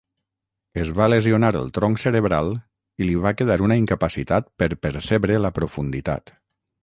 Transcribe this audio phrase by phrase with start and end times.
[0.83, 2.49] Es va lesionar el tronc cerebral
[3.03, 6.35] i li va quedar una incapacitat per percebre la profunditat.